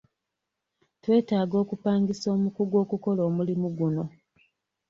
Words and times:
Twetaaga 1.01 1.55
okupangisa 1.63 2.27
omukugu 2.35 2.75
okukola 2.83 3.21
omulimu 3.29 3.67
guno. 3.77 4.03